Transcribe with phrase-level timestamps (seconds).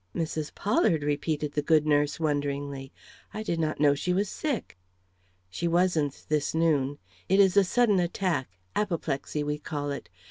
[0.15, 0.55] "Mrs.
[0.55, 2.91] Pollard!" repeated the good nurse, wonderingly.
[3.35, 4.75] "I did not know she was sick."
[5.47, 6.97] "She wasn't this noon.
[7.29, 8.49] It is a sudden attack.
[8.75, 10.09] Apoplexy we call it.